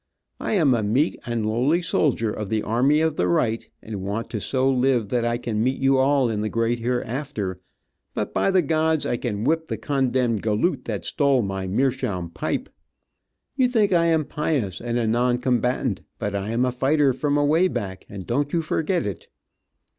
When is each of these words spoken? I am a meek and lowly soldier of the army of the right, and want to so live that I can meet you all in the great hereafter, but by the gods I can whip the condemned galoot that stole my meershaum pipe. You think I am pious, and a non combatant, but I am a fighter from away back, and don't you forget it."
I 0.39 0.53
am 0.53 0.73
a 0.73 0.81
meek 0.81 1.19
and 1.27 1.45
lowly 1.45 1.79
soldier 1.83 2.31
of 2.33 2.49
the 2.49 2.63
army 2.63 3.01
of 3.01 3.17
the 3.17 3.27
right, 3.27 3.69
and 3.83 4.01
want 4.01 4.31
to 4.31 4.41
so 4.41 4.67
live 4.67 5.09
that 5.09 5.23
I 5.23 5.37
can 5.37 5.63
meet 5.63 5.79
you 5.79 5.99
all 5.99 6.27
in 6.27 6.41
the 6.41 6.49
great 6.49 6.79
hereafter, 6.79 7.55
but 8.15 8.33
by 8.33 8.49
the 8.49 8.63
gods 8.63 9.05
I 9.05 9.15
can 9.17 9.43
whip 9.43 9.67
the 9.67 9.77
condemned 9.77 10.41
galoot 10.41 10.85
that 10.85 11.05
stole 11.05 11.43
my 11.43 11.67
meershaum 11.67 12.33
pipe. 12.33 12.67
You 13.55 13.67
think 13.67 13.93
I 13.93 14.05
am 14.07 14.25
pious, 14.25 14.81
and 14.81 14.97
a 14.97 15.05
non 15.05 15.37
combatant, 15.37 16.01
but 16.17 16.33
I 16.33 16.49
am 16.49 16.65
a 16.65 16.71
fighter 16.71 17.13
from 17.13 17.37
away 17.37 17.67
back, 17.67 18.07
and 18.09 18.25
don't 18.25 18.51
you 18.53 18.63
forget 18.63 19.05
it." 19.05 19.27